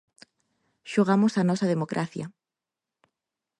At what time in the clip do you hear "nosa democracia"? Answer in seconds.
1.49-2.25